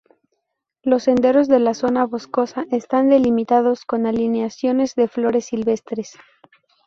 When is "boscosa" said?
2.07-2.65